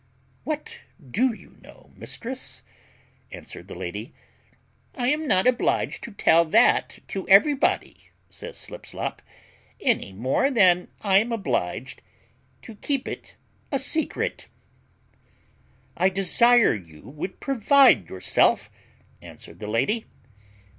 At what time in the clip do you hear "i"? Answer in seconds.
4.95-5.09, 11.01-11.19, 15.95-16.09